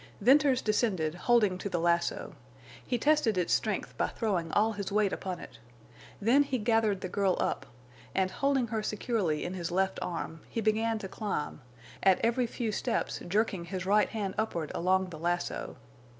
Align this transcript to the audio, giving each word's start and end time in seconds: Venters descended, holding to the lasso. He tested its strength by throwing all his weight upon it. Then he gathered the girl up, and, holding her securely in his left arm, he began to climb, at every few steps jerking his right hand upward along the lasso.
Venters 0.19 0.63
descended, 0.63 1.13
holding 1.13 1.59
to 1.59 1.69
the 1.69 1.79
lasso. 1.79 2.33
He 2.83 2.97
tested 2.97 3.37
its 3.37 3.53
strength 3.53 3.95
by 3.99 4.07
throwing 4.07 4.51
all 4.53 4.71
his 4.71 4.91
weight 4.91 5.13
upon 5.13 5.39
it. 5.39 5.59
Then 6.19 6.41
he 6.41 6.57
gathered 6.57 7.01
the 7.01 7.07
girl 7.07 7.37
up, 7.39 7.67
and, 8.15 8.31
holding 8.31 8.69
her 8.69 8.81
securely 8.81 9.43
in 9.45 9.53
his 9.53 9.69
left 9.69 9.99
arm, 10.01 10.41
he 10.49 10.59
began 10.59 10.97
to 10.97 11.07
climb, 11.07 11.61
at 12.01 12.17
every 12.25 12.47
few 12.47 12.71
steps 12.71 13.19
jerking 13.27 13.65
his 13.65 13.85
right 13.85 14.09
hand 14.09 14.33
upward 14.39 14.71
along 14.73 15.11
the 15.11 15.19
lasso. 15.19 15.75